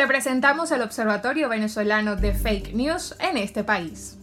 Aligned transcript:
Te 0.00 0.06
presentamos 0.06 0.72
el 0.72 0.80
Observatorio 0.80 1.50
Venezolano 1.50 2.16
de 2.16 2.32
Fake 2.32 2.72
News 2.72 3.14
en 3.20 3.36
este 3.36 3.64
país. 3.64 4.18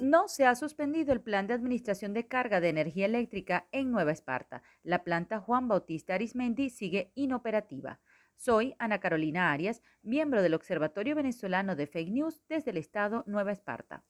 No 0.00 0.28
se 0.28 0.46
ha 0.46 0.54
suspendido 0.54 1.12
el 1.12 1.20
plan 1.20 1.46
de 1.46 1.52
administración 1.52 2.14
de 2.14 2.26
carga 2.26 2.62
de 2.62 2.70
energía 2.70 3.04
eléctrica 3.04 3.66
en 3.70 3.90
Nueva 3.90 4.12
Esparta. 4.12 4.62
La 4.82 5.04
planta 5.04 5.40
Juan 5.40 5.68
Bautista 5.68 6.14
Arismendi 6.14 6.70
sigue 6.70 7.12
inoperativa. 7.14 8.00
Soy 8.36 8.74
Ana 8.78 8.98
Carolina 8.98 9.52
Arias, 9.52 9.82
miembro 10.00 10.40
del 10.40 10.54
Observatorio 10.54 11.14
Venezolano 11.14 11.76
de 11.76 11.86
Fake 11.86 12.12
News 12.12 12.40
desde 12.48 12.70
el 12.70 12.78
estado 12.78 13.24
Nueva 13.26 13.52
Esparta. 13.52 14.04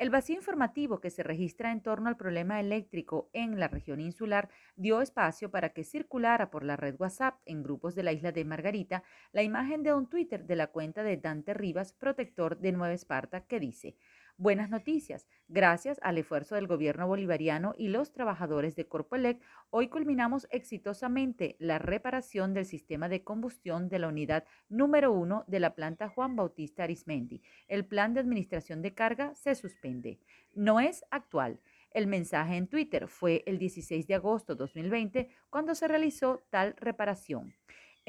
El 0.00 0.08
vacío 0.08 0.36
informativo 0.36 0.98
que 0.98 1.10
se 1.10 1.22
registra 1.22 1.72
en 1.72 1.82
torno 1.82 2.08
al 2.08 2.16
problema 2.16 2.58
eléctrico 2.58 3.28
en 3.34 3.60
la 3.60 3.68
región 3.68 4.00
insular 4.00 4.48
dio 4.74 5.02
espacio 5.02 5.50
para 5.50 5.74
que 5.74 5.84
circulara 5.84 6.50
por 6.50 6.64
la 6.64 6.74
red 6.74 6.94
WhatsApp 6.98 7.38
en 7.44 7.62
grupos 7.62 7.94
de 7.94 8.02
la 8.02 8.12
isla 8.12 8.32
de 8.32 8.46
Margarita 8.46 9.02
la 9.32 9.42
imagen 9.42 9.82
de 9.82 9.92
un 9.92 10.08
Twitter 10.08 10.46
de 10.46 10.56
la 10.56 10.68
cuenta 10.68 11.02
de 11.02 11.18
Dante 11.18 11.52
Rivas, 11.52 11.92
protector 11.92 12.58
de 12.60 12.72
Nueva 12.72 12.94
Esparta, 12.94 13.44
que 13.44 13.60
dice, 13.60 13.94
Buenas 14.36 14.70
noticias. 14.70 15.26
Gracias 15.48 15.98
al 16.02 16.18
esfuerzo 16.18 16.54
del 16.54 16.66
gobierno 16.66 17.06
bolivariano 17.06 17.74
y 17.76 17.88
los 17.88 18.12
trabajadores 18.12 18.76
de 18.76 18.86
Corpoelec, 18.86 19.42
hoy 19.70 19.88
culminamos 19.88 20.46
exitosamente 20.50 21.56
la 21.58 21.78
reparación 21.78 22.54
del 22.54 22.64
sistema 22.64 23.08
de 23.08 23.22
combustión 23.22 23.88
de 23.88 23.98
la 23.98 24.08
unidad 24.08 24.44
número 24.68 25.12
uno 25.12 25.44
de 25.46 25.60
la 25.60 25.74
planta 25.74 26.08
Juan 26.08 26.36
Bautista 26.36 26.84
Arismendi. 26.84 27.42
El 27.68 27.84
plan 27.84 28.14
de 28.14 28.20
administración 28.20 28.82
de 28.82 28.94
carga 28.94 29.34
se 29.34 29.54
suspende. 29.54 30.20
No 30.54 30.80
es 30.80 31.04
actual. 31.10 31.60
El 31.90 32.06
mensaje 32.06 32.56
en 32.56 32.68
Twitter 32.68 33.08
fue 33.08 33.42
el 33.46 33.58
16 33.58 34.06
de 34.06 34.14
agosto 34.14 34.54
de 34.54 34.58
2020 34.58 35.28
cuando 35.50 35.74
se 35.74 35.88
realizó 35.88 36.44
tal 36.50 36.74
reparación. 36.76 37.54